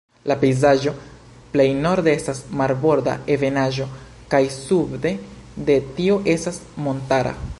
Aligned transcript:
La 0.29 0.35
pejzaĝo 0.43 0.93
plej 1.57 1.67
norde 1.81 2.13
estas 2.21 2.39
marborda 2.61 3.13
ebenaĵo, 3.35 3.87
kaj 4.33 4.41
sude 4.57 5.15
de 5.71 5.77
tio 6.01 6.19
estas 6.37 6.61
montara. 6.87 7.39